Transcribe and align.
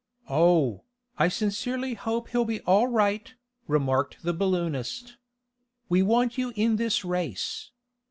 "Oh, 0.31 0.85
I 1.19 1.27
sincerely 1.27 1.93
hope 1.93 2.29
he'll 2.29 2.43
be 2.43 2.59
all 2.61 2.87
right," 2.87 3.31
remarked 3.67 4.17
the 4.23 4.33
balloonist. 4.33 5.17
"We 5.89 6.01
want 6.01 6.39
you 6.39 6.51
in 6.55 6.77
this 6.77 7.05
race. 7.05 7.69